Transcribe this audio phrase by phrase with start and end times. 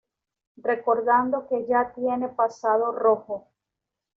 [0.63, 3.51] Recordando que ya tiene pasado rojo.